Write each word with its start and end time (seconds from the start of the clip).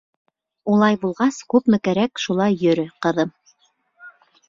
Улай 0.75 0.97
булғас, 1.03 1.37
күпме 1.55 1.81
кәрәк, 1.89 2.25
шулай 2.27 2.59
йөрө, 2.65 2.89
ҡыҙым. 3.07 3.39